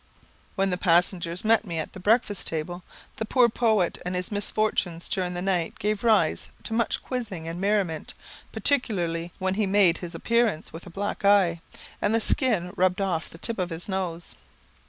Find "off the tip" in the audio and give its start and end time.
12.99-13.59